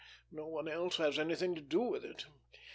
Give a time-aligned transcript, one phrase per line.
[0.31, 2.25] No one else has anything to do with it.